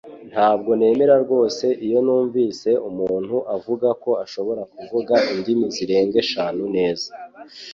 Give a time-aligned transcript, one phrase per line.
[0.31, 7.07] Ntabwo nemera rwose iyo numvise umuntu avuga ko ashobora kuvuga indimi zirenga eshanu neza